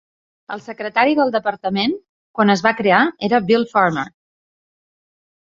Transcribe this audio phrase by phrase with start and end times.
[0.53, 1.93] El secretari del Departament
[2.39, 4.09] quan es va crear era Bill Farmer.